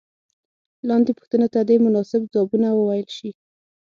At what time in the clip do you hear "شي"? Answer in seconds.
3.17-3.29